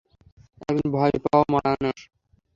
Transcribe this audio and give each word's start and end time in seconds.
একজন 0.61 0.87
ভয় 0.91 1.15
পাওয়া 1.25 1.45
মানুষ। 1.55 1.97